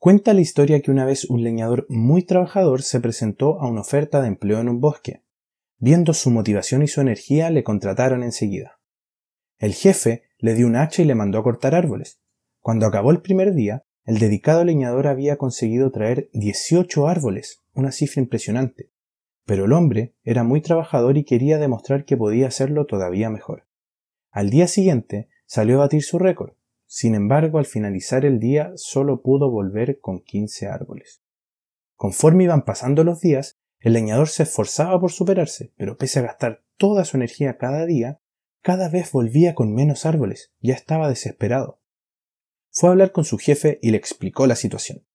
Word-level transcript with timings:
Cuenta 0.00 0.32
la 0.32 0.40
historia 0.40 0.80
que 0.80 0.90
una 0.90 1.04
vez 1.04 1.26
un 1.26 1.44
leñador 1.44 1.84
muy 1.90 2.22
trabajador 2.22 2.80
se 2.80 3.00
presentó 3.00 3.60
a 3.60 3.68
una 3.68 3.82
oferta 3.82 4.22
de 4.22 4.28
empleo 4.28 4.58
en 4.58 4.70
un 4.70 4.80
bosque. 4.80 5.24
Viendo 5.76 6.14
su 6.14 6.30
motivación 6.30 6.82
y 6.82 6.88
su 6.88 7.02
energía, 7.02 7.50
le 7.50 7.62
contrataron 7.62 8.22
enseguida. 8.22 8.80
El 9.58 9.74
jefe 9.74 10.22
le 10.38 10.54
dio 10.54 10.66
un 10.66 10.76
hacha 10.76 11.02
y 11.02 11.04
le 11.04 11.14
mandó 11.14 11.38
a 11.38 11.42
cortar 11.42 11.74
árboles. 11.74 12.18
Cuando 12.60 12.86
acabó 12.86 13.10
el 13.10 13.20
primer 13.20 13.52
día, 13.52 13.84
el 14.06 14.18
dedicado 14.18 14.64
leñador 14.64 15.06
había 15.06 15.36
conseguido 15.36 15.90
traer 15.90 16.30
18 16.32 17.06
árboles, 17.06 17.62
una 17.74 17.92
cifra 17.92 18.22
impresionante. 18.22 18.90
Pero 19.44 19.66
el 19.66 19.72
hombre 19.74 20.14
era 20.24 20.44
muy 20.44 20.62
trabajador 20.62 21.18
y 21.18 21.24
quería 21.24 21.58
demostrar 21.58 22.06
que 22.06 22.16
podía 22.16 22.46
hacerlo 22.46 22.86
todavía 22.86 23.28
mejor. 23.28 23.66
Al 24.30 24.48
día 24.48 24.66
siguiente 24.66 25.28
salió 25.44 25.74
a 25.74 25.80
batir 25.80 26.02
su 26.02 26.18
récord. 26.18 26.54
Sin 26.92 27.14
embargo, 27.14 27.58
al 27.58 27.66
finalizar 27.66 28.24
el 28.24 28.40
día 28.40 28.72
solo 28.74 29.22
pudo 29.22 29.48
volver 29.48 30.00
con 30.00 30.18
15 30.18 30.66
árboles. 30.66 31.22
Conforme 31.94 32.42
iban 32.42 32.64
pasando 32.64 33.04
los 33.04 33.20
días, 33.20 33.60
el 33.78 33.92
leñador 33.92 34.28
se 34.28 34.42
esforzaba 34.42 34.98
por 34.98 35.12
superarse, 35.12 35.72
pero 35.76 35.96
pese 35.96 36.18
a 36.18 36.22
gastar 36.22 36.64
toda 36.76 37.04
su 37.04 37.16
energía 37.16 37.58
cada 37.58 37.86
día, 37.86 38.20
cada 38.60 38.88
vez 38.88 39.12
volvía 39.12 39.54
con 39.54 39.72
menos 39.72 40.04
árboles, 40.04 40.52
ya 40.58 40.74
estaba 40.74 41.08
desesperado. 41.08 41.80
Fue 42.70 42.88
a 42.88 42.92
hablar 42.92 43.12
con 43.12 43.24
su 43.24 43.38
jefe 43.38 43.78
y 43.82 43.92
le 43.92 43.96
explicó 43.96 44.48
la 44.48 44.56
situación. 44.56 45.06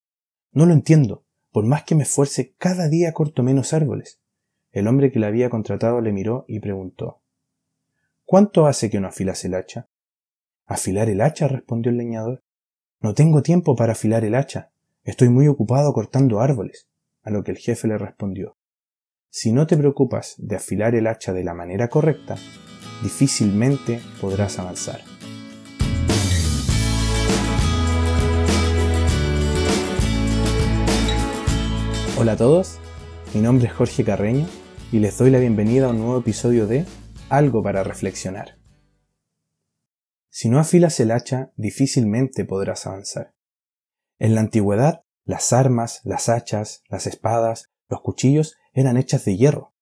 No 0.53 0.65
lo 0.65 0.71
entiendo, 0.71 1.25
por 1.51 1.65
más 1.65 1.83
que 1.83 1.95
me 1.95 2.03
esfuerce, 2.03 2.55
cada 2.57 2.87
día 2.87 3.11
corto 3.11 3.43
menos 3.43 3.73
árboles. 3.73 4.21
El 4.71 4.87
hombre 4.87 5.11
que 5.11 5.19
le 5.19 5.27
había 5.27 5.49
contratado 5.49 5.99
le 5.99 6.13
miró 6.13 6.45
y 6.47 6.61
preguntó 6.61 7.21
¿Cuánto 8.23 8.65
hace 8.65 8.89
que 8.89 9.01
no 9.01 9.09
afilas 9.09 9.43
el 9.43 9.55
hacha? 9.55 9.89
¿Afilar 10.67 11.09
el 11.09 11.21
hacha? 11.21 11.47
respondió 11.47 11.91
el 11.91 11.97
leñador. 11.97 12.43
No 12.99 13.13
tengo 13.13 13.43
tiempo 13.43 13.75
para 13.75 13.91
afilar 13.91 14.25
el 14.25 14.33
hacha. 14.33 14.71
Estoy 15.03 15.29
muy 15.29 15.47
ocupado 15.47 15.93
cortando 15.93 16.39
árboles. 16.39 16.87
A 17.21 17.29
lo 17.29 17.43
que 17.43 17.51
el 17.51 17.57
jefe 17.57 17.87
le 17.87 17.99
respondió 17.99 18.57
Si 19.29 19.51
no 19.51 19.67
te 19.67 19.77
preocupas 19.77 20.33
de 20.39 20.55
afilar 20.55 20.95
el 20.95 21.05
hacha 21.05 21.33
de 21.33 21.43
la 21.43 21.53
manera 21.53 21.87
correcta, 21.87 22.35
difícilmente 23.03 23.99
podrás 24.19 24.57
avanzar. 24.57 25.01
Hola 32.17 32.31
a 32.31 32.37
todos, 32.37 32.79
mi 33.35 33.41
nombre 33.41 33.67
es 33.67 33.73
Jorge 33.73 34.03
Carreño 34.03 34.47
y 34.91 34.97
les 34.97 35.15
doy 35.17 35.29
la 35.29 35.39
bienvenida 35.39 35.87
a 35.87 35.89
un 35.89 35.99
nuevo 35.99 36.19
episodio 36.19 36.65
de 36.65 36.85
Algo 37.29 37.61
para 37.61 37.83
Reflexionar. 37.83 38.64
Si 40.37 40.49
no 40.49 40.59
afilas 40.59 40.99
el 40.99 41.11
hacha, 41.11 41.53
difícilmente 41.55 42.43
podrás 42.43 42.85
avanzar. 42.85 43.33
En 44.19 44.35
la 44.35 44.41
antigüedad, 44.41 45.05
las 45.23 45.53
armas, 45.53 46.01
las 46.03 46.27
hachas, 46.27 46.83
las 46.89 47.07
espadas, 47.07 47.71
los 47.87 48.01
cuchillos 48.01 48.57
eran 48.73 48.97
hechas 48.97 49.23
de 49.23 49.37
hierro. 49.37 49.73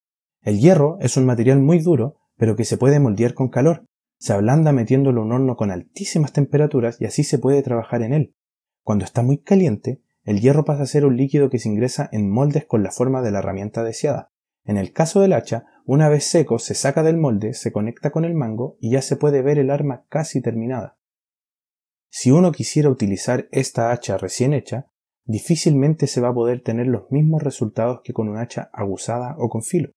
El 0.43 0.59
hierro 0.59 0.99
es 1.01 1.17
un 1.17 1.25
material 1.25 1.59
muy 1.59 1.79
duro, 1.79 2.17
pero 2.37 2.55
que 2.55 2.65
se 2.65 2.77
puede 2.77 2.99
moldear 2.99 3.33
con 3.33 3.49
calor. 3.49 3.87
Se 4.19 4.33
ablanda 4.33 4.71
metiéndolo 4.73 5.21
en 5.21 5.25
un 5.25 5.31
horno 5.31 5.55
con 5.55 5.71
altísimas 5.71 6.33
temperaturas 6.33 7.01
y 7.01 7.05
así 7.05 7.23
se 7.23 7.39
puede 7.39 7.63
trabajar 7.63 8.03
en 8.03 8.13
él. 8.13 8.35
Cuando 8.83 9.05
está 9.05 9.23
muy 9.23 9.39
caliente, 9.39 10.03
el 10.23 10.39
hierro 10.39 10.65
pasa 10.65 10.83
a 10.83 10.85
ser 10.85 11.07
un 11.07 11.17
líquido 11.17 11.49
que 11.49 11.57
se 11.57 11.69
ingresa 11.69 12.09
en 12.11 12.29
moldes 12.29 12.65
con 12.65 12.83
la 12.83 12.91
forma 12.91 13.23
de 13.23 13.31
la 13.31 13.39
herramienta 13.39 13.83
deseada. 13.83 14.31
En 14.65 14.77
el 14.77 14.93
caso 14.93 15.19
del 15.19 15.33
hacha, 15.33 15.65
una 15.85 16.07
vez 16.09 16.25
seco 16.25 16.59
se 16.59 16.75
saca 16.75 17.03
del 17.03 17.17
molde, 17.17 17.53
se 17.53 17.71
conecta 17.71 18.11
con 18.11 18.23
el 18.23 18.33
mango 18.33 18.77
y 18.79 18.91
ya 18.91 19.01
se 19.01 19.15
puede 19.15 19.41
ver 19.41 19.59
el 19.59 19.69
arma 19.69 20.05
casi 20.09 20.41
terminada. 20.41 20.97
Si 22.09 22.31
uno 22.31 22.51
quisiera 22.51 22.89
utilizar 22.89 23.49
esta 23.51 23.91
hacha 23.91 24.17
recién 24.17 24.53
hecha, 24.53 24.87
difícilmente 25.25 26.07
se 26.07 26.21
va 26.21 26.29
a 26.29 26.33
poder 26.33 26.61
tener 26.61 26.87
los 26.87 27.11
mismos 27.11 27.43
resultados 27.43 28.01
que 28.03 28.13
con 28.13 28.29
un 28.29 28.37
hacha 28.37 28.69
aguzada 28.71 29.35
o 29.37 29.49
con 29.49 29.63
filo. 29.63 29.91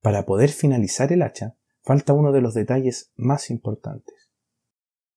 Para 0.00 0.26
poder 0.26 0.50
finalizar 0.50 1.12
el 1.12 1.22
hacha, 1.22 1.56
falta 1.80 2.12
uno 2.12 2.32
de 2.32 2.40
los 2.40 2.54
detalles 2.54 3.12
más 3.14 3.50
importantes. 3.50 4.30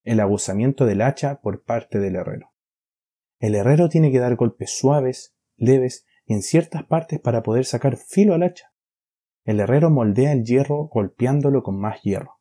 El 0.03 0.19
aguzamiento 0.19 0.85
del 0.85 1.01
hacha 1.01 1.41
por 1.41 1.63
parte 1.63 1.99
del 1.99 2.15
herrero. 2.15 2.53
El 3.39 3.55
herrero 3.55 3.89
tiene 3.89 4.11
que 4.11 4.19
dar 4.19 4.35
golpes 4.35 4.77
suaves, 4.77 5.35
leves 5.55 6.05
y 6.25 6.33
en 6.33 6.43
ciertas 6.43 6.83
partes 6.83 7.19
para 7.19 7.43
poder 7.43 7.65
sacar 7.65 7.97
filo 7.97 8.35
al 8.35 8.43
hacha. 8.43 8.74
El 9.45 9.59
herrero 9.59 9.91
moldea 9.91 10.33
el 10.33 10.43
hierro 10.43 10.87
golpeándolo 10.87 11.61
con 11.61 11.79
más 11.79 12.01
hierro. 12.01 12.39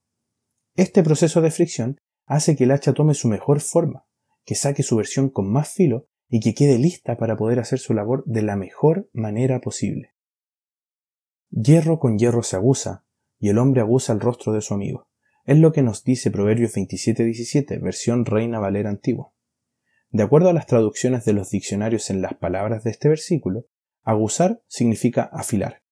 Este 0.75 1.03
proceso 1.03 1.43
de 1.43 1.51
fricción 1.51 2.01
hace 2.27 2.57
que 2.57 2.65
el 2.65 2.71
hacha 2.71 2.95
tome 2.95 3.13
su 3.13 3.29
mejor 3.29 3.61
forma, 3.61 4.07
que 4.45 4.55
saque 4.55 4.83
su 4.83 4.97
versión 4.97 5.29
con 5.29 5.53
más 5.53 5.69
filo 5.69 6.09
y 6.29 6.41
que 6.41 6.55
quede 6.55 6.79
lista 6.79 7.17
para 7.19 7.37
poder 7.37 7.61
hacer 7.61 7.79
su 7.79 7.93
labor 7.93 8.25
de 8.25 8.43
la 8.43 8.57
mejor 8.57 9.11
manera 9.13 9.61
posible. 9.61 10.15
Hierro 11.51 11.99
con 11.99 12.19
hierro 12.19 12.43
se 12.43 12.57
aguza, 12.57 13.05
y 13.39 13.51
el 13.51 13.59
hombre 13.59 13.83
aguza 13.83 14.15
el 14.15 14.21
rostro 14.21 14.53
de 14.53 14.63
su 14.63 14.73
amigo. 14.73 15.07
Es 15.45 15.59
lo 15.59 15.73
que 15.73 15.83
nos 15.83 16.03
dice 16.05 16.31
Proverbios 16.31 16.73
27:17, 16.73 17.79
versión 17.81 18.25
Reina 18.25 18.59
Valera 18.59 18.89
antigua. 18.89 19.33
De 20.09 20.23
acuerdo 20.23 20.49
a 20.49 20.55
las 20.55 20.67
traducciones 20.67 21.27
de 21.27 21.35
los 21.35 21.51
diccionarios 21.51 22.09
en 22.09 22.23
las 22.23 22.35
palabras 22.35 22.83
de 22.83 22.91
este 22.91 23.11
versículo, 23.11 23.67
aguzar 24.03 24.63
significa 24.67 25.29
afilar, 25.33 25.84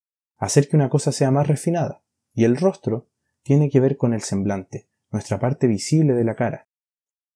hacer 0.42 0.69
que 0.69 0.75
una 0.75 0.88
cosa 0.88 1.12
sea 1.12 1.30
más 1.30 1.47
refinada, 1.47 2.03
y 2.34 2.42
el 2.42 2.56
rostro 2.56 3.08
tiene 3.44 3.70
que 3.70 3.78
ver 3.78 3.97
con 3.97 4.12
el 4.12 4.22
semblante, 4.22 4.88
nuestra 5.12 5.38
parte 5.38 5.69
visible 5.69 6.14
de 6.14 6.25
la 6.25 6.34
cara. 6.34 6.69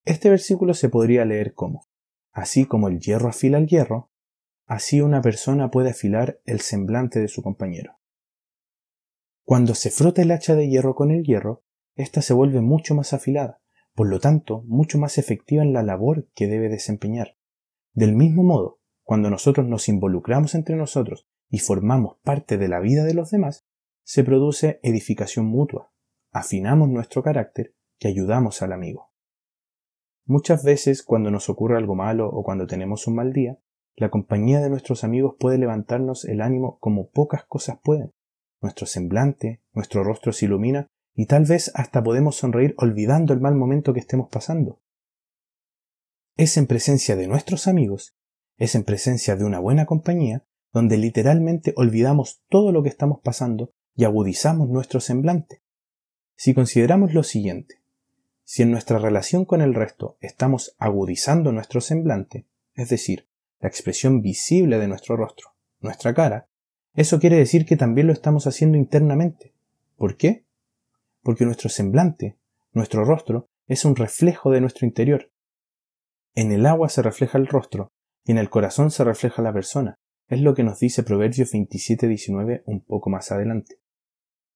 Este 0.04 0.28
versículo 0.28 0.74
se 0.74 0.88
podría 0.88 1.24
leer 1.24 1.54
como, 1.54 1.86
así 2.32 2.66
como 2.66 2.88
el 2.88 2.98
hierro 2.98 3.28
afila 3.28 3.58
el 3.58 3.68
hierro, 3.68 4.10
así 4.66 5.00
una 5.00 5.22
persona 5.22 5.70
puede 5.70 5.90
afilar 5.90 6.40
el 6.46 6.60
semblante 6.62 7.20
de 7.20 7.28
su 7.28 7.42
compañero. 7.42 8.00
Cuando 9.44 9.76
se 9.76 9.92
frota 9.92 10.22
el 10.22 10.32
hacha 10.32 10.56
de 10.56 10.68
hierro 10.68 10.96
con 10.96 11.12
el 11.12 11.22
hierro, 11.22 11.62
ésta 11.94 12.22
se 12.22 12.34
vuelve 12.34 12.60
mucho 12.60 12.96
más 12.96 13.12
afilada, 13.12 13.60
por 13.94 14.08
lo 14.08 14.18
tanto, 14.18 14.64
mucho 14.66 14.98
más 14.98 15.16
efectiva 15.16 15.62
en 15.62 15.72
la 15.72 15.84
labor 15.84 16.26
que 16.34 16.48
debe 16.48 16.68
desempeñar. 16.68 17.36
Del 17.92 18.16
mismo 18.16 18.42
modo, 18.42 18.80
cuando 19.04 19.30
nosotros 19.30 19.64
nos 19.68 19.88
involucramos 19.88 20.56
entre 20.56 20.74
nosotros 20.74 21.28
y 21.48 21.58
formamos 21.58 22.18
parte 22.22 22.58
de 22.58 22.68
la 22.68 22.80
vida 22.80 23.04
de 23.04 23.14
los 23.14 23.30
demás, 23.30 23.66
se 24.04 24.24
produce 24.24 24.80
edificación 24.82 25.46
mutua, 25.46 25.92
afinamos 26.30 26.88
nuestro 26.88 27.22
carácter 27.22 27.74
y 27.98 28.08
ayudamos 28.08 28.62
al 28.62 28.72
amigo. 28.72 29.12
Muchas 30.24 30.64
veces 30.64 31.02
cuando 31.02 31.30
nos 31.30 31.48
ocurre 31.48 31.76
algo 31.76 31.94
malo 31.94 32.28
o 32.28 32.42
cuando 32.42 32.66
tenemos 32.66 33.06
un 33.06 33.14
mal 33.14 33.32
día, 33.32 33.58
la 33.94 34.10
compañía 34.10 34.60
de 34.60 34.68
nuestros 34.68 35.04
amigos 35.04 35.36
puede 35.38 35.56
levantarnos 35.56 36.24
el 36.24 36.40
ánimo 36.40 36.78
como 36.80 37.08
pocas 37.08 37.44
cosas 37.46 37.78
pueden. 37.82 38.12
Nuestro 38.60 38.86
semblante, 38.86 39.62
nuestro 39.72 40.04
rostro 40.04 40.32
se 40.32 40.46
ilumina 40.46 40.88
y 41.14 41.26
tal 41.26 41.44
vez 41.44 41.70
hasta 41.74 42.02
podemos 42.02 42.36
sonreír 42.36 42.74
olvidando 42.76 43.32
el 43.32 43.40
mal 43.40 43.54
momento 43.54 43.94
que 43.94 44.00
estemos 44.00 44.28
pasando. 44.28 44.80
Es 46.36 46.58
en 46.58 46.66
presencia 46.66 47.16
de 47.16 47.26
nuestros 47.26 47.66
amigos, 47.66 48.14
es 48.58 48.74
en 48.74 48.84
presencia 48.84 49.36
de 49.36 49.44
una 49.44 49.58
buena 49.58 49.86
compañía, 49.86 50.44
donde 50.76 50.98
literalmente 50.98 51.72
olvidamos 51.74 52.42
todo 52.50 52.70
lo 52.70 52.82
que 52.82 52.90
estamos 52.90 53.20
pasando 53.24 53.70
y 53.94 54.04
agudizamos 54.04 54.68
nuestro 54.68 55.00
semblante. 55.00 55.62
Si 56.34 56.52
consideramos 56.52 57.14
lo 57.14 57.22
siguiente, 57.22 57.80
si 58.44 58.62
en 58.62 58.72
nuestra 58.72 58.98
relación 58.98 59.46
con 59.46 59.62
el 59.62 59.72
resto 59.72 60.18
estamos 60.20 60.76
agudizando 60.76 61.50
nuestro 61.50 61.80
semblante, 61.80 62.44
es 62.74 62.90
decir, 62.90 63.26
la 63.58 63.70
expresión 63.70 64.20
visible 64.20 64.78
de 64.78 64.86
nuestro 64.86 65.16
rostro, 65.16 65.54
nuestra 65.80 66.12
cara, 66.12 66.46
eso 66.92 67.20
quiere 67.20 67.38
decir 67.38 67.64
que 67.64 67.78
también 67.78 68.08
lo 68.08 68.12
estamos 68.12 68.46
haciendo 68.46 68.76
internamente. 68.76 69.54
¿Por 69.96 70.18
qué? 70.18 70.44
porque 71.22 71.46
nuestro 71.46 71.70
semblante, 71.70 72.36
nuestro 72.74 73.02
rostro, 73.02 73.48
es 73.66 73.86
un 73.86 73.96
reflejo 73.96 74.50
de 74.50 74.60
nuestro 74.60 74.86
interior. 74.86 75.30
En 76.34 76.52
el 76.52 76.66
agua 76.66 76.90
se 76.90 77.00
refleja 77.00 77.38
el 77.38 77.46
rostro 77.46 77.92
y 78.26 78.32
en 78.32 78.38
el 78.38 78.50
corazón 78.50 78.90
se 78.90 79.04
refleja 79.04 79.40
la 79.40 79.54
persona. 79.54 79.98
Es 80.28 80.40
lo 80.40 80.54
que 80.54 80.64
nos 80.64 80.80
dice 80.80 81.04
Proverbios 81.04 81.52
27-19 81.52 82.62
un 82.66 82.80
poco 82.80 83.10
más 83.10 83.30
adelante. 83.30 83.76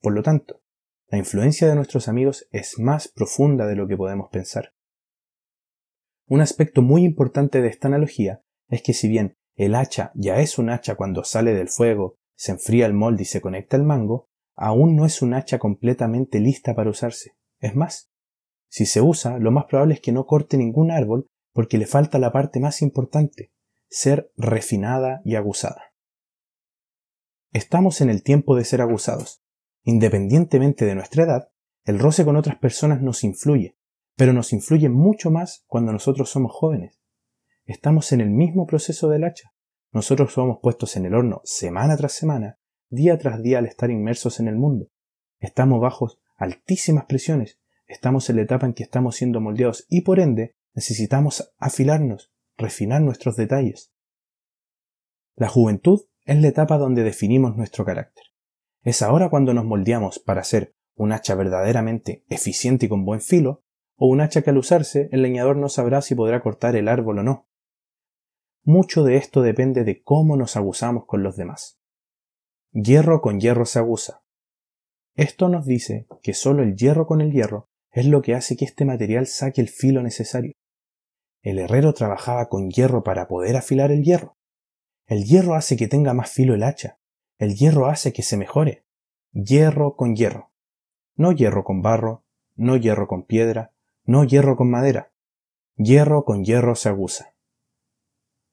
Por 0.01 0.15
lo 0.15 0.23
tanto, 0.23 0.63
la 1.09 1.19
influencia 1.19 1.69
de 1.69 1.77
nuestros 1.77 2.09
amigos 2.09 2.49
es 2.51 2.79
más 2.79 3.07
profunda 3.07 3.67
de 3.67 3.77
lo 3.77 3.87
que 3.87 3.97
podemos 3.97 4.31
pensar. 4.31 4.73
Un 6.27 6.41
aspecto 6.41 6.83
muy 6.83 7.05
importante 7.05 7.61
de 7.61 7.69
esta 7.69 7.89
analogía 7.89 8.43
es 8.69 8.83
que 8.83 8.95
si 8.95 9.09
bien 9.09 9.37
el 9.55 9.75
hacha 9.75 10.11
ya 10.15 10.41
es 10.41 10.59
un 10.59 10.71
hacha 10.71 10.97
cuando 10.97 11.23
sale 11.23 11.55
del 11.55 11.69
fuego, 11.69 12.17
se 12.37 12.53
enfría 12.53 12.87
el 12.87 12.95
molde 12.95 13.23
y 13.23 13.27
se 13.27 13.41
conecta 13.41 13.77
el 13.77 13.85
mango, 13.85 14.29
aún 14.57 14.97
no 14.97 15.07
es 15.07 15.23
un 15.23 15.35
hacha 15.35 15.59
completamente 15.59 16.41
lista 16.41 16.75
para 16.75 16.91
usarse. 16.91 17.33
Es 17.59 17.77
más, 17.77 18.11
si 18.69 18.87
se 18.87 19.01
usa, 19.01 19.39
lo 19.39 19.51
más 19.51 19.67
probable 19.67 19.95
es 19.95 20.01
que 20.01 20.13
no 20.13 20.27
corte 20.27 20.57
ningún 20.57 20.91
árbol 20.91 21.27
porque 21.53 21.79
le 21.79 21.87
falta 21.87 22.19
la 22.19 22.33
parte 22.33 22.61
más 22.61 22.83
importante, 22.83 23.53
ser 23.91 24.33
refinada 24.37 25.21
y 25.25 25.35
aguzada. 25.35 25.93
Estamos 27.53 28.01
en 28.01 28.09
el 28.09 28.23
tiempo 28.23 28.55
de 28.55 28.65
ser 28.65 28.81
aguzados. 28.81 29.43
Independientemente 29.83 30.85
de 30.85 30.95
nuestra 30.95 31.25
edad, 31.25 31.53
el 31.85 31.99
roce 31.99 32.25
con 32.25 32.37
otras 32.37 32.57
personas 32.57 33.03
nos 33.03 33.25
influye, 33.25 33.77
pero 34.17 34.33
nos 34.33 34.53
influye 34.53 34.89
mucho 34.89 35.31
más 35.31 35.65
cuando 35.67 35.93
nosotros 35.93 36.31
somos 36.31 36.53
jóvenes. 36.53 37.01
estamos 37.65 38.13
en 38.13 38.21
el 38.21 38.31
mismo 38.31 38.67
proceso 38.67 39.09
del 39.09 39.25
hacha. 39.25 39.53
Nosotros 39.93 40.33
somos 40.33 40.59
puestos 40.63 40.97
en 40.97 41.07
el 41.07 41.15
horno 41.15 41.41
semana 41.45 41.97
tras 41.97 42.13
semana, 42.13 42.59
día 42.91 43.19
tras 43.19 43.43
día 43.43 43.59
al 43.59 43.67
estar 43.67 43.91
inmersos 43.91 44.39
en 44.39 44.47
el 44.47 44.57
mundo. 44.57 44.89
Estamos 45.39 45.81
bajo 45.81 46.13
altísimas 46.37 47.07
presiones, 47.07 47.59
estamos 47.87 48.31
en 48.31 48.37
la 48.37 48.43
etapa 48.43 48.67
en 48.67 48.75
que 48.75 48.83
estamos 48.85 49.17
siendo 49.17 49.41
moldeados 49.41 49.87
y 49.89 50.03
por 50.03 50.21
ende 50.21 50.57
necesitamos 50.75 51.53
afilarnos, 51.59 52.30
refinar 52.61 53.03
nuestros 53.03 53.37
detalles. 53.37 53.93
La 55.37 55.49
juventud 55.49 56.03
es 56.25 56.41
la 56.41 56.49
etapa 56.49 56.79
donde 56.79 57.03
definimos 57.03 57.57
nuestro 57.57 57.85
carácter. 57.85 58.25
Es 58.83 59.03
ahora 59.03 59.31
cuando 59.31 59.53
nos 59.53 59.65
moldeamos 59.65 60.19
para 60.19 60.45
ser 60.45 60.75
un 60.95 61.13
hacha 61.13 61.35
verdaderamente 61.35 62.25
eficiente 62.29 62.87
y 62.87 62.89
con 62.89 63.05
buen 63.05 63.21
filo, 63.21 63.63
o 63.97 64.07
un 64.07 64.21
hacha 64.21 64.43
que 64.43 64.51
al 64.51 64.59
usarse 64.59 65.09
el 65.13 65.23
leñador 65.23 65.57
no 65.57 65.69
sabrá 65.69 66.03
si 66.03 66.15
podrá 66.15 66.43
cortar 66.43 66.77
el 66.77 66.89
árbol 66.89 67.19
o 67.19 67.23
no. 67.23 67.49
Mucho 68.63 69.05
de 69.05 69.17
esto 69.17 69.43
depende 69.43 69.85
de 69.85 70.03
cómo 70.03 70.37
nos 70.37 70.57
aguzamos 70.57 71.07
con 71.07 71.23
los 71.23 71.37
demás. 71.37 71.79
Hierro 72.73 73.21
con 73.21 73.41
hierro 73.41 73.67
se 73.67 73.79
aguza. 73.79 74.23
Esto 75.15 75.49
nos 75.49 75.67
dice 75.67 76.07
que 76.23 76.35
solo 76.35 76.63
el 76.63 76.77
hierro 76.77 77.07
con 77.07 77.21
el 77.21 77.33
hierro 77.33 77.69
es 77.91 78.07
lo 78.07 78.23
que 78.23 78.35
hace 78.35 78.57
que 78.57 78.65
este 78.65 78.85
material 78.85 79.27
saque 79.27 79.61
el 79.61 79.69
filo 79.69 80.03
necesario. 80.03 80.53
El 81.43 81.59
herrero 81.59 81.95
trabajaba 81.95 82.49
con 82.49 82.71
hierro 82.71 83.03
para 83.03 83.27
poder 83.27 83.57
afilar 83.57 83.91
el 83.91 84.03
hierro. 84.05 84.37
El 85.07 85.25
hierro 85.25 85.55
hace 85.55 85.77
que 85.77 85.89
tenga 85.89 86.13
más 86.13 86.31
filo 86.31 86.55
el 86.55 86.63
hacha. 86.63 86.99
El 87.39 87.55
hierro 87.57 87.87
hace 87.87 88.13
que 88.13 88.23
se 88.23 88.37
mejore. 88.37 88.85
Hierro 89.33 89.97
con 89.97 90.15
hierro. 90.15 90.51
No 91.17 91.33
hierro 91.33 91.65
con 91.65 91.83
barro, 91.83 92.25
no 92.57 92.77
hierro 92.77 93.09
con 93.09 93.25
piedra, 93.25 93.73
no 94.05 94.25
hierro 94.25 94.57
con 94.57 94.71
madera. 94.71 95.13
Hierro 95.77 96.25
con 96.25 96.45
hierro 96.45 96.75
se 96.75 96.91
aguza. 96.91 97.35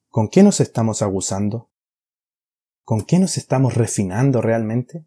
¿Con 0.10 0.30
qué 0.30 0.44
nos 0.44 0.62
estamos 0.62 1.02
aguzando? 1.02 1.70
¿Con 2.84 3.02
qué 3.02 3.20
nos 3.20 3.38
estamos 3.38 3.76
refinando 3.76 4.42
realmente? 4.42 5.06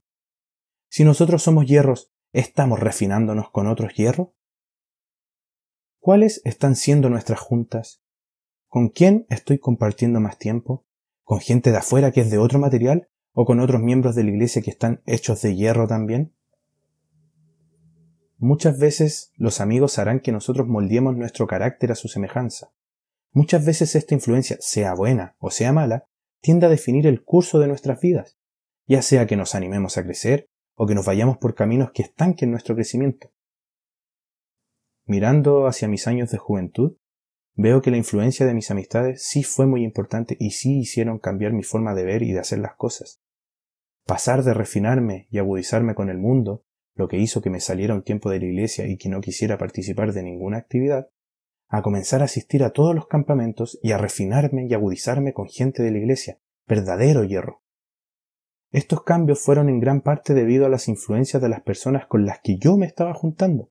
Si 0.91 1.05
nosotros 1.05 1.43
somos 1.43 1.67
hierros, 1.67 2.13
¿estamos 2.33 2.79
refinándonos 2.79 3.51
con 3.51 3.67
otros 3.67 3.95
hierros? 3.95 4.29
¿Cuáles 6.01 6.41
están 6.47 6.77
siendo 6.77 7.11
nuestras 7.11 7.41
juntas? 7.41 8.01
¿Con 8.69 8.89
quién 8.89 9.27
estoy 9.29 9.59
compartiendo 9.59 10.19
más 10.19 10.39
tiempo? 10.39 10.87
¿Con 11.25 11.41
gente 11.41 11.73
de 11.73 11.77
afuera 11.77 12.11
que 12.11 12.23
es 12.23 12.31
de 12.31 12.39
otro 12.39 12.59
material? 12.59 13.11
¿O 13.33 13.45
con 13.45 13.61
otros 13.61 13.83
miembros 13.83 14.15
de 14.15 14.25
la 14.25 14.31
iglesia 14.31 14.63
que 14.63 14.71
están 14.71 15.03
hechos 15.05 15.43
de 15.43 15.55
hierro 15.55 15.87
también? 15.87 16.35
Muchas 18.39 18.79
veces 18.79 19.31
los 19.37 19.61
amigos 19.61 19.99
harán 19.99 20.21
que 20.21 20.33
nosotros 20.33 20.67
moldeemos 20.67 21.19
nuestro 21.19 21.47
carácter 21.47 21.93
a 21.93 21.97
su 21.97 22.09
semejanza. 22.09 22.73
Muchas 23.33 23.67
veces 23.67 23.95
esta 23.95 24.15
influencia, 24.15 24.57
sea 24.61 24.95
buena 24.95 25.37
o 25.39 25.51
sea 25.51 25.71
mala, 25.75 26.07
tiende 26.41 26.65
a 26.65 26.71
definir 26.71 27.07
el 27.07 27.23
curso 27.23 27.59
de 27.59 27.69
nuestras 27.69 28.01
vidas, 28.01 28.39
ya 28.87 29.03
sea 29.03 29.27
que 29.27 29.37
nos 29.37 29.55
animemos 29.55 29.99
a 29.99 30.03
crecer 30.03 30.49
o 30.75 30.87
que 30.87 30.95
nos 30.95 31.05
vayamos 31.05 31.37
por 31.37 31.55
caminos 31.55 31.91
que 31.93 32.05
estanquen 32.05 32.51
nuestro 32.51 32.75
crecimiento. 32.75 33.31
Mirando 35.07 35.67
hacia 35.67 35.89
mis 35.89 36.07
años 36.07 36.31
de 36.31 36.39
juventud, 36.39 36.97
veo 37.55 37.83
que 37.83 37.91
la 37.91 37.97
influencia 37.97 38.47
de 38.47 38.55
mis 38.55 38.71
amistades 38.71 39.23
sí 39.23 39.43
fue 39.43 39.67
muy 39.67 39.85
importante 39.85 40.37
y 40.39 40.51
sí 40.53 40.81
hicieron 40.81 41.19
cambiar 41.19 41.53
mi 41.53 41.63
forma 41.63 41.95
de 41.95 42.05
ver 42.05 42.23
y 42.23 42.33
de 42.33 42.41
hacer 42.41 42.59
las 42.59 42.75
cosas. 42.77 43.21
Pasar 44.07 44.43
de 44.45 44.55
refinarme 44.55 45.27
y 45.31 45.39
agudizarme 45.39 45.95
con 45.95 46.09
el 46.11 46.19
mundo, 46.19 46.65
lo 46.95 47.09
que 47.09 47.19
hizo 47.19 47.43
que 47.43 47.51
me 47.51 47.61
saliera 47.61 47.95
un 47.95 48.03
tiempo 48.03 48.31
de 48.31 48.41
la 48.41 48.47
iglesia 48.47 48.87
y 48.87 48.97
que 48.97 49.09
no 49.09 49.21
quisiera 49.21 49.59
participar 49.59 50.13
de 50.13 50.23
ninguna 50.23 50.59
actividad, 50.59 51.09
a 51.69 51.83
comenzar 51.83 52.21
a 52.21 52.25
asistir 52.25 52.65
a 52.65 52.71
todos 52.71 52.95
los 52.95 53.07
campamentos 53.07 53.79
y 53.83 53.93
a 53.93 53.99
refinarme 53.99 54.67
y 54.67 54.75
agudizarme 54.75 55.33
con 55.33 55.49
gente 55.49 55.83
de 55.83 55.93
la 55.93 55.99
iglesia, 55.99 56.41
verdadero 56.67 57.25
hierro. 57.25 57.63
Estos 58.73 59.03
cambios 59.03 59.41
fueron 59.41 59.69
en 59.69 59.81
gran 59.81 60.01
parte 60.01 60.35
debido 60.35 60.67
a 60.67 60.69
las 60.69 60.89
influencias 60.89 61.43
de 61.43 61.49
las 61.49 61.63
personas 61.63 62.07
con 62.07 62.25
las 62.25 62.41
que 62.41 62.57
yo 62.57 62.77
me 62.77 62.87
estaba 62.87 63.15
juntando, 63.15 63.70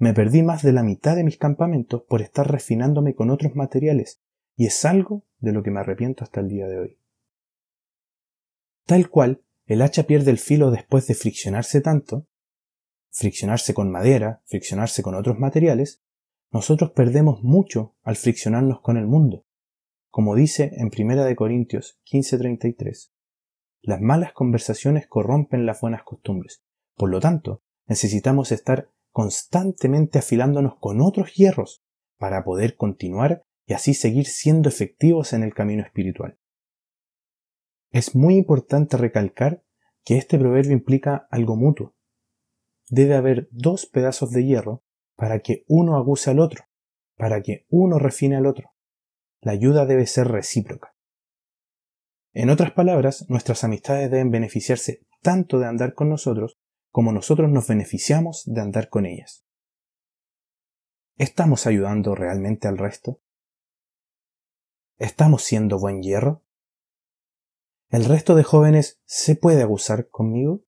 me 0.00 0.14
perdí 0.14 0.42
más 0.42 0.62
de 0.62 0.72
la 0.72 0.82
mitad 0.82 1.14
de 1.14 1.24
mis 1.24 1.36
campamentos 1.36 2.02
por 2.08 2.22
estar 2.22 2.50
refinándome 2.50 3.14
con 3.14 3.28
otros 3.28 3.54
materiales, 3.54 4.22
y 4.56 4.64
es 4.64 4.86
algo 4.86 5.24
de 5.40 5.52
lo 5.52 5.62
que 5.62 5.70
me 5.70 5.80
arrepiento 5.80 6.24
hasta 6.24 6.40
el 6.40 6.48
día 6.48 6.66
de 6.68 6.78
hoy. 6.78 6.98
Tal 8.86 9.10
cual, 9.10 9.42
el 9.66 9.82
hacha 9.82 10.04
pierde 10.04 10.30
el 10.30 10.38
filo 10.38 10.70
después 10.70 11.06
de 11.06 11.14
friccionarse 11.14 11.82
tanto, 11.82 12.26
friccionarse 13.10 13.74
con 13.74 13.90
madera, 13.90 14.40
friccionarse 14.46 15.02
con 15.02 15.14
otros 15.14 15.38
materiales, 15.38 16.02
nosotros 16.50 16.92
perdemos 16.92 17.42
mucho 17.42 17.94
al 18.02 18.16
friccionarnos 18.16 18.80
con 18.80 18.96
el 18.96 19.06
mundo. 19.06 19.44
Como 20.08 20.34
dice 20.34 20.72
en 20.78 20.90
1 20.90 21.36
Corintios 21.36 22.00
15:33, 22.10 23.12
las 23.82 24.00
malas 24.00 24.32
conversaciones 24.32 25.06
corrompen 25.06 25.66
las 25.66 25.82
buenas 25.82 26.04
costumbres. 26.04 26.62
Por 26.96 27.10
lo 27.10 27.20
tanto, 27.20 27.62
necesitamos 27.86 28.50
estar 28.50 28.88
constantemente 29.10 30.18
afilándonos 30.18 30.74
con 30.78 31.00
otros 31.00 31.34
hierros 31.34 31.82
para 32.18 32.44
poder 32.44 32.76
continuar 32.76 33.42
y 33.66 33.72
así 33.72 33.94
seguir 33.94 34.26
siendo 34.26 34.68
efectivos 34.68 35.32
en 35.32 35.42
el 35.42 35.54
camino 35.54 35.82
espiritual. 35.82 36.38
Es 37.90 38.14
muy 38.14 38.36
importante 38.36 38.96
recalcar 38.96 39.64
que 40.04 40.16
este 40.16 40.38
proverbio 40.38 40.72
implica 40.72 41.26
algo 41.30 41.56
mutuo. 41.56 41.94
Debe 42.88 43.14
haber 43.14 43.48
dos 43.50 43.86
pedazos 43.86 44.30
de 44.30 44.44
hierro 44.44 44.84
para 45.16 45.40
que 45.40 45.64
uno 45.66 45.96
aguce 45.96 46.30
al 46.30 46.40
otro, 46.40 46.64
para 47.16 47.42
que 47.42 47.66
uno 47.68 47.98
refine 47.98 48.36
al 48.36 48.46
otro. 48.46 48.70
La 49.40 49.52
ayuda 49.52 49.86
debe 49.86 50.06
ser 50.06 50.28
recíproca. 50.28 50.94
En 52.32 52.48
otras 52.50 52.72
palabras, 52.72 53.26
nuestras 53.28 53.64
amistades 53.64 54.10
deben 54.10 54.30
beneficiarse 54.30 55.00
tanto 55.20 55.58
de 55.58 55.66
andar 55.66 55.94
con 55.94 56.08
nosotros 56.08 56.59
como 56.90 57.12
nosotros 57.12 57.50
nos 57.50 57.68
beneficiamos 57.68 58.42
de 58.46 58.60
andar 58.60 58.88
con 58.88 59.06
ellas. 59.06 59.44
¿Estamos 61.16 61.66
ayudando 61.66 62.14
realmente 62.14 62.66
al 62.66 62.78
resto? 62.78 63.20
¿Estamos 64.98 65.42
siendo 65.42 65.78
buen 65.78 66.02
hierro? 66.02 66.42
¿El 67.90 68.04
resto 68.04 68.34
de 68.34 68.44
jóvenes 68.44 69.00
se 69.04 69.34
puede 69.36 69.62
abusar 69.62 70.08
conmigo? 70.08 70.62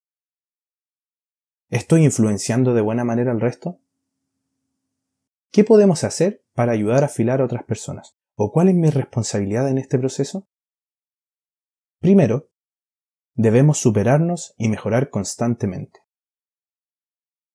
¿Estoy 1.71 2.05
influenciando 2.05 2.75
de 2.75 2.83
buena 2.83 3.05
manera 3.05 3.33
al 3.33 3.41
resto? 3.41 3.79
¿Qué 5.51 5.65
podemos 5.65 6.05
hacer 6.05 6.45
para 6.55 6.73
ayudar 6.73 7.03
a 7.03 7.07
afilar 7.07 7.41
a 7.41 7.45
otras 7.45 7.65
personas? 7.65 8.17
¿O 8.35 8.53
cuál 8.53 8.69
es 8.69 8.75
mi 8.75 8.91
responsabilidad 8.91 9.69
en 9.69 9.79
este 9.79 9.99
proceso? 9.99 10.47
Primero, 12.01 12.51
debemos 13.35 13.79
superarnos 13.79 14.55
y 14.59 14.69
mejorar 14.69 15.09
constantemente. 15.09 16.02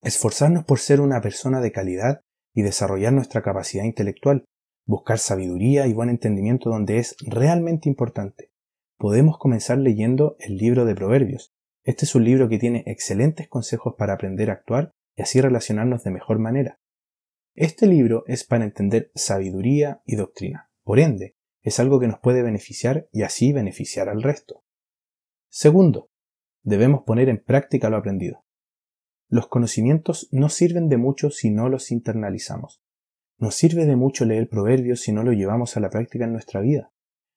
Esforzarnos 0.01 0.63
por 0.65 0.79
ser 0.79 1.01
una 1.01 1.21
persona 1.21 1.59
de 1.59 1.71
calidad 1.71 2.21
y 2.53 2.61
desarrollar 2.61 3.13
nuestra 3.13 3.41
capacidad 3.41 3.83
intelectual, 3.83 4.45
buscar 4.85 5.19
sabiduría 5.19 5.87
y 5.87 5.93
buen 5.93 6.09
entendimiento 6.09 6.69
donde 6.69 6.99
es 6.99 7.15
realmente 7.25 7.89
importante. 7.89 8.51
Podemos 8.97 9.37
comenzar 9.37 9.77
leyendo 9.77 10.35
el 10.39 10.57
libro 10.57 10.85
de 10.85 10.95
Proverbios. 10.95 11.53
Este 11.83 12.05
es 12.05 12.15
un 12.15 12.23
libro 12.23 12.49
que 12.49 12.57
tiene 12.57 12.83
excelentes 12.87 13.47
consejos 13.47 13.95
para 13.97 14.13
aprender 14.13 14.49
a 14.49 14.53
actuar 14.53 14.91
y 15.15 15.21
así 15.21 15.41
relacionarnos 15.41 16.03
de 16.03 16.11
mejor 16.11 16.39
manera. 16.39 16.79
Este 17.55 17.87
libro 17.87 18.23
es 18.27 18.43
para 18.43 18.65
entender 18.65 19.11
sabiduría 19.15 20.01
y 20.05 20.15
doctrina. 20.15 20.69
Por 20.83 20.99
ende, 20.99 21.35
es 21.61 21.79
algo 21.79 21.99
que 21.99 22.07
nos 22.07 22.19
puede 22.19 22.43
beneficiar 22.43 23.09
y 23.11 23.23
así 23.23 23.51
beneficiar 23.51 24.09
al 24.09 24.23
resto. 24.23 24.63
Segundo, 25.49 26.09
debemos 26.63 27.03
poner 27.03 27.29
en 27.29 27.43
práctica 27.43 27.89
lo 27.89 27.97
aprendido. 27.97 28.46
Los 29.29 29.47
conocimientos 29.47 30.29
no 30.31 30.47
sirven 30.47 30.87
de 30.87 30.97
mucho 30.97 31.29
si 31.29 31.49
no 31.49 31.67
los 31.67 31.91
internalizamos. 31.91 32.81
No 33.37 33.51
sirve 33.51 33.85
de 33.85 33.97
mucho 33.97 34.23
leer 34.23 34.47
proverbios 34.47 35.01
si 35.01 35.11
no 35.11 35.23
lo 35.23 35.33
llevamos 35.33 35.75
a 35.75 35.81
la 35.81 35.89
práctica 35.89 36.23
en 36.23 36.31
nuestra 36.31 36.61
vida. 36.61 36.91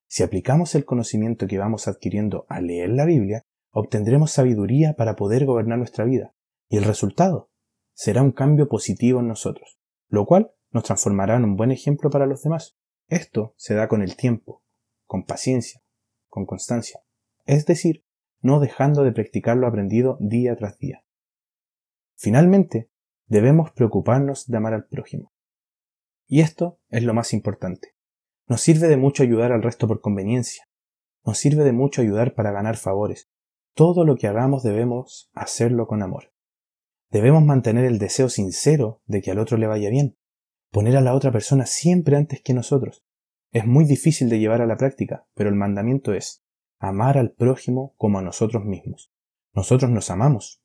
Si 0.07 0.23
aplicamos 0.23 0.75
el 0.75 0.85
conocimiento 0.85 1.47
que 1.47 1.59
vamos 1.59 1.89
adquiriendo 1.89 2.47
al 2.49 2.69
leer 2.69 2.91
la 2.91 3.05
Biblia, 3.05 3.43
obtendremos 3.71 4.31
sabiduría 4.31 4.95
para 4.95 5.17
poder 5.17 5.47
gobernar 5.47 5.79
nuestra 5.79 6.05
vida. 6.05 6.33
Y 6.69 6.77
el 6.77 6.85
resultado 6.85 7.51
será 7.93 8.23
un 8.23 8.33
cambio 8.33 8.69
positivo 8.69 9.21
en 9.21 9.29
nosotros, 9.29 9.79
lo 10.09 10.27
cual 10.27 10.53
nos 10.71 10.85
transformará 10.85 11.37
en 11.37 11.45
un 11.45 11.57
buen 11.57 11.73
ejemplo 11.73 12.09
para 12.09 12.27
los 12.27 12.43
demás. 12.43 12.77
Esto 13.09 13.55
se 13.57 13.75
da 13.75 13.89
con 13.89 14.03
el 14.03 14.17
tiempo, 14.17 14.63
con 15.07 15.25
paciencia, 15.25 15.83
con 16.29 16.47
constancia. 16.47 17.01
Es 17.47 17.67
decir, 17.67 18.05
no 18.41 18.61
dejando 18.61 19.03
de 19.03 19.13
practicar 19.13 19.57
lo 19.57 19.67
aprendido 19.67 20.17
día 20.21 20.55
tras 20.57 20.79
día. 20.79 21.05
Finalmente, 22.23 22.91
debemos 23.29 23.71
preocuparnos 23.71 24.47
de 24.47 24.59
amar 24.59 24.75
al 24.75 24.87
prójimo. 24.87 25.33
Y 26.29 26.43
esto 26.43 26.79
es 26.91 27.03
lo 27.03 27.15
más 27.15 27.33
importante. 27.33 27.95
Nos 28.47 28.61
sirve 28.61 28.89
de 28.89 28.99
mucho 28.99 29.23
ayudar 29.23 29.53
al 29.53 29.63
resto 29.63 29.89
por 29.89 30.03
conveniencia. 30.03 30.69
Nos 31.25 31.39
sirve 31.39 31.65
de 31.65 31.73
mucho 31.73 32.03
ayudar 32.03 32.35
para 32.35 32.53
ganar 32.53 32.77
favores. 32.77 33.31
Todo 33.75 34.05
lo 34.05 34.17
que 34.17 34.27
hagamos 34.27 34.63
debemos 34.63 35.31
hacerlo 35.33 35.87
con 35.87 36.03
amor. 36.03 36.35
Debemos 37.09 37.43
mantener 37.43 37.87
el 37.87 37.99
deseo 37.99 38.29
sincero 38.29 39.01
de 39.07 39.23
que 39.23 39.31
al 39.31 39.39
otro 39.39 39.57
le 39.57 39.67
vaya 39.67 39.89
bien. 39.89 40.19
Poner 40.71 40.99
a 40.99 41.01
la 41.01 41.15
otra 41.15 41.33
persona 41.33 41.65
siempre 41.65 42.19
antes 42.19 42.43
que 42.43 42.53
nosotros. 42.53 43.03
Es 43.51 43.67
muy 43.67 43.87
difícil 43.87 44.29
de 44.29 44.41
llevar 44.41 44.61
a 44.61 44.67
la 44.67 44.77
práctica, 44.77 45.27
pero 45.33 45.49
el 45.49 45.57
mandamiento 45.57 46.13
es 46.13 46.45
amar 46.79 47.17
al 47.17 47.33
prójimo 47.33 47.95
como 47.97 48.19
a 48.19 48.23
nosotros 48.23 48.67
mismos. 48.67 49.11
Nosotros 49.55 49.91
nos 49.91 50.11
amamos, 50.11 50.63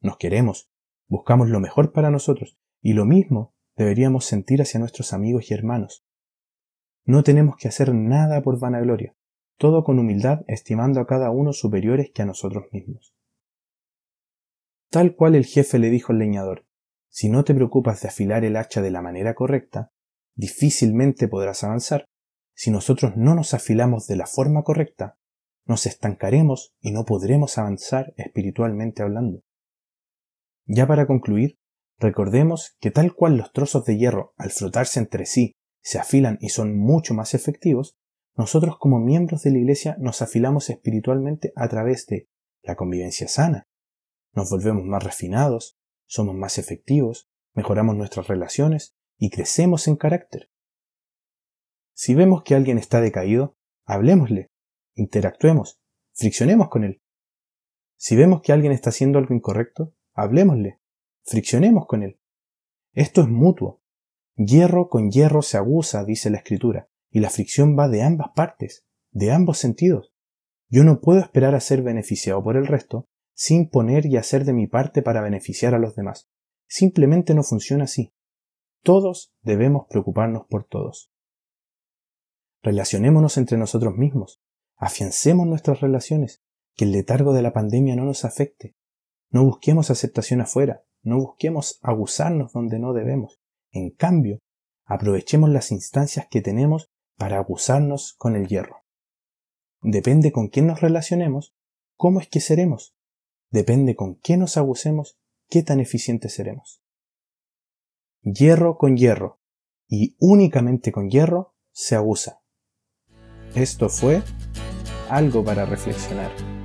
nos 0.00 0.16
queremos, 0.16 0.68
buscamos 1.08 1.48
lo 1.48 1.60
mejor 1.60 1.92
para 1.92 2.10
nosotros, 2.10 2.58
y 2.80 2.92
lo 2.92 3.04
mismo 3.04 3.54
deberíamos 3.76 4.24
sentir 4.24 4.62
hacia 4.62 4.80
nuestros 4.80 5.12
amigos 5.12 5.50
y 5.50 5.54
hermanos. 5.54 6.04
No 7.04 7.22
tenemos 7.22 7.56
que 7.56 7.68
hacer 7.68 7.94
nada 7.94 8.42
por 8.42 8.58
vanagloria, 8.58 9.14
todo 9.58 9.84
con 9.84 9.98
humildad 9.98 10.40
estimando 10.48 11.00
a 11.00 11.06
cada 11.06 11.30
uno 11.30 11.52
superiores 11.52 12.10
que 12.12 12.22
a 12.22 12.26
nosotros 12.26 12.64
mismos. 12.72 13.14
Tal 14.90 15.14
cual 15.14 15.34
el 15.34 15.44
jefe 15.44 15.78
le 15.78 15.90
dijo 15.90 16.12
al 16.12 16.18
leñador, 16.18 16.66
si 17.08 17.28
no 17.28 17.44
te 17.44 17.54
preocupas 17.54 18.02
de 18.02 18.08
afilar 18.08 18.44
el 18.44 18.56
hacha 18.56 18.82
de 18.82 18.90
la 18.90 19.02
manera 19.02 19.34
correcta, 19.34 19.90
difícilmente 20.34 21.28
podrás 21.28 21.64
avanzar. 21.64 22.04
Si 22.54 22.70
nosotros 22.70 23.16
no 23.16 23.34
nos 23.34 23.54
afilamos 23.54 24.06
de 24.06 24.16
la 24.16 24.26
forma 24.26 24.62
correcta, 24.62 25.16
nos 25.64 25.86
estancaremos 25.86 26.74
y 26.80 26.92
no 26.92 27.04
podremos 27.04 27.58
avanzar 27.58 28.12
espiritualmente 28.16 29.02
hablando. 29.02 29.42
Ya 30.66 30.86
para 30.86 31.06
concluir, 31.06 31.58
recordemos 31.98 32.76
que 32.80 32.90
tal 32.90 33.14
cual 33.14 33.36
los 33.36 33.52
trozos 33.52 33.84
de 33.84 33.96
hierro, 33.96 34.34
al 34.36 34.50
frotarse 34.50 34.98
entre 34.98 35.24
sí, 35.24 35.54
se 35.80 35.98
afilan 35.98 36.36
y 36.40 36.48
son 36.48 36.76
mucho 36.76 37.14
más 37.14 37.34
efectivos, 37.34 37.96
nosotros 38.34 38.76
como 38.78 38.98
miembros 38.98 39.42
de 39.42 39.52
la 39.52 39.58
Iglesia 39.58 39.96
nos 39.98 40.20
afilamos 40.20 40.68
espiritualmente 40.68 41.52
a 41.56 41.68
través 41.68 42.06
de 42.06 42.28
la 42.62 42.74
convivencia 42.74 43.28
sana. 43.28 43.68
Nos 44.34 44.50
volvemos 44.50 44.84
más 44.84 45.02
refinados, 45.02 45.78
somos 46.04 46.34
más 46.34 46.58
efectivos, 46.58 47.30
mejoramos 47.54 47.96
nuestras 47.96 48.26
relaciones 48.26 48.94
y 49.16 49.30
crecemos 49.30 49.88
en 49.88 49.96
carácter. 49.96 50.50
Si 51.94 52.14
vemos 52.14 52.42
que 52.42 52.54
alguien 52.54 52.76
está 52.76 53.00
decaído, 53.00 53.56
hablemosle, 53.86 54.50
interactuemos, 54.94 55.80
friccionemos 56.12 56.68
con 56.68 56.84
él. 56.84 57.00
Si 57.96 58.16
vemos 58.16 58.42
que 58.42 58.52
alguien 58.52 58.72
está 58.72 58.90
haciendo 58.90 59.18
algo 59.18 59.34
incorrecto, 59.34 59.94
hablemosle, 60.16 60.80
friccionemos 61.24 61.86
con 61.86 62.02
él. 62.02 62.18
Esto 62.92 63.22
es 63.22 63.28
mutuo. 63.28 63.82
Hierro 64.34 64.88
con 64.88 65.10
hierro 65.10 65.42
se 65.42 65.56
abusa, 65.56 66.04
dice 66.04 66.30
la 66.30 66.38
escritura, 66.38 66.88
y 67.10 67.20
la 67.20 67.30
fricción 67.30 67.78
va 67.78 67.88
de 67.88 68.02
ambas 68.02 68.28
partes, 68.34 68.84
de 69.12 69.30
ambos 69.30 69.58
sentidos. 69.58 70.12
Yo 70.68 70.82
no 70.82 71.00
puedo 71.00 71.20
esperar 71.20 71.54
a 71.54 71.60
ser 71.60 71.82
beneficiado 71.82 72.42
por 72.42 72.56
el 72.56 72.66
resto 72.66 73.08
sin 73.34 73.68
poner 73.68 74.06
y 74.06 74.16
hacer 74.16 74.44
de 74.44 74.52
mi 74.52 74.66
parte 74.66 75.02
para 75.02 75.20
beneficiar 75.20 75.74
a 75.74 75.78
los 75.78 75.94
demás. 75.94 76.28
Simplemente 76.66 77.34
no 77.34 77.42
funciona 77.42 77.84
así. 77.84 78.12
Todos 78.82 79.32
debemos 79.42 79.86
preocuparnos 79.88 80.46
por 80.48 80.64
todos. 80.64 81.12
Relacionémonos 82.62 83.36
entre 83.36 83.58
nosotros 83.58 83.94
mismos, 83.94 84.40
Afiancemos 84.76 85.46
nuestras 85.46 85.80
relaciones, 85.80 86.42
que 86.74 86.84
el 86.84 86.92
letargo 86.92 87.32
de 87.32 87.40
la 87.40 87.52
pandemia 87.54 87.96
no 87.96 88.04
nos 88.04 88.24
afecte. 88.24 88.76
No 89.30 89.44
busquemos 89.44 89.90
aceptación 89.90 90.40
afuera, 90.40 90.84
no 91.02 91.18
busquemos 91.18 91.78
abusarnos 91.82 92.52
donde 92.52 92.78
no 92.78 92.92
debemos. 92.92 93.40
En 93.72 93.90
cambio, 93.90 94.40
aprovechemos 94.84 95.50
las 95.50 95.70
instancias 95.70 96.26
que 96.30 96.40
tenemos 96.40 96.90
para 97.16 97.38
abusarnos 97.38 98.14
con 98.18 98.36
el 98.36 98.46
hierro. 98.46 98.84
Depende 99.82 100.32
con 100.32 100.48
quién 100.48 100.66
nos 100.66 100.80
relacionemos, 100.80 101.54
cómo 101.96 102.20
es 102.20 102.28
que 102.28 102.40
seremos. 102.40 102.96
Depende 103.50 103.94
con 103.94 104.16
qué 104.16 104.36
nos 104.36 104.56
abusemos, 104.56 105.18
qué 105.48 105.62
tan 105.62 105.80
eficientes 105.80 106.34
seremos. 106.34 106.82
Hierro 108.22 108.76
con 108.76 108.96
hierro, 108.96 109.40
y 109.88 110.16
únicamente 110.18 110.90
con 110.90 111.08
hierro, 111.08 111.54
se 111.70 111.94
abusa. 111.94 112.42
Esto 113.54 113.88
fue 113.88 114.22
algo 115.08 115.44
para 115.44 115.64
reflexionar. 115.64 116.55